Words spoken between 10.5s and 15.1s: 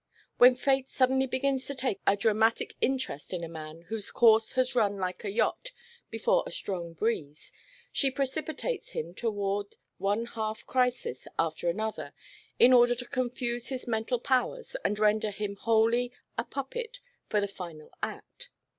crisis after another in order to confuse his mental powers and